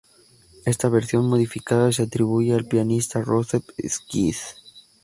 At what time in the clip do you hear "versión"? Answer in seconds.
0.89-1.29